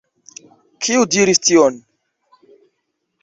Kiu 0.85 1.03
diris 1.15 1.41
tion? 1.49 1.77